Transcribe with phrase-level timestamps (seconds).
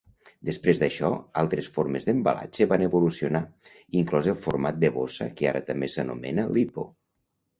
[0.49, 1.09] Després d'això,
[1.41, 3.41] altres formes d'embalatge van evolucionar,
[4.01, 6.87] inclòs el format de bossa que ara també s'anomena "LiPo".